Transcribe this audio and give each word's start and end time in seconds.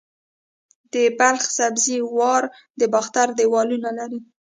د 0.93 0.95
بلخ 1.19 1.43
سبزې 1.57 1.97
وار 2.17 2.43
د 2.79 2.81
باختر 2.93 3.27
دیوالونه 3.39 3.89
لري 3.99 4.19